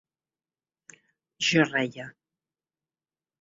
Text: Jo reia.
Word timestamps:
Jo 1.49 1.67
reia. 1.67 2.09